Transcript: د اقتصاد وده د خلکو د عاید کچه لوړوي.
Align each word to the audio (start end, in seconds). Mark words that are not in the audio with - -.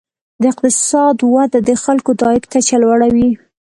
د 0.41 0.43
اقتصاد 0.51 1.17
وده 1.33 1.59
د 1.67 1.71
خلکو 1.83 2.11
د 2.19 2.19
عاید 2.27 2.43
کچه 2.53 2.75
لوړوي. 2.83 3.29